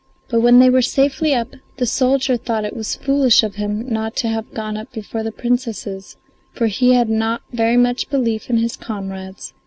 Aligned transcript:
But 0.29 0.41
when 0.41 0.57
they 0.57 0.71
were 0.71 0.81
safely 0.81 1.31
up, 1.35 1.49
the 1.77 1.85
soldier 1.85 2.35
thought 2.35 2.65
it 2.65 2.75
was 2.75 2.95
foolish 2.95 3.43
of 3.43 3.53
him 3.57 3.87
not 3.87 4.15
to 4.15 4.29
have 4.29 4.51
gone 4.51 4.75
up 4.75 4.91
before 4.91 5.21
the 5.21 5.31
Princesses, 5.31 6.17
for 6.53 6.65
he 6.65 6.93
had 6.93 7.07
not 7.07 7.43
very 7.51 7.77
much 7.77 8.09
belief 8.09 8.49
in 8.49 8.57
his 8.57 8.75
comrades. 8.75 9.53